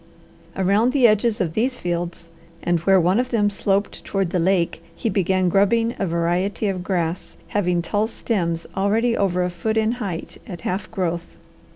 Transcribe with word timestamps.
Around 0.57 0.93
the 0.93 1.05
edges 1.07 1.39
of 1.39 1.53
these 1.53 1.77
fields, 1.77 2.29
and 2.63 2.79
where 2.79 2.99
one 2.99 3.19
of 3.19 3.29
them 3.29 3.51
sloped 3.51 4.03
toward 4.03 4.31
the 4.31 4.39
lake, 4.39 4.81
he 4.95 5.09
began 5.09 5.47
grubbing 5.47 5.93
a 5.99 6.07
variety 6.07 6.67
of 6.67 6.83
grass 6.83 7.37
having 7.49 7.83
tall 7.83 8.07
stems 8.07 8.65
already 8.75 9.15
over 9.15 9.43
a 9.43 9.49
foot 9.51 9.77
in 9.77 9.91
height 10.01 10.39
at 10.47 10.61
half 10.61 10.89
growth. 10.89 11.37